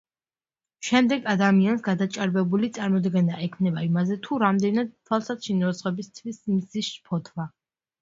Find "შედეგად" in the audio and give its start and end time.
0.87-1.27